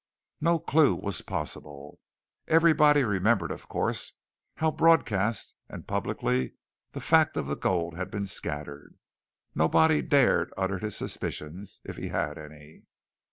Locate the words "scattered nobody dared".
8.25-10.51